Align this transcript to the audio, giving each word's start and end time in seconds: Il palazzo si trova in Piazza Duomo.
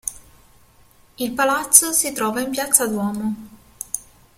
Il 1.19 1.31
palazzo 1.35 1.91
si 1.91 2.11
trova 2.11 2.41
in 2.41 2.49
Piazza 2.49 2.87
Duomo. 2.87 3.35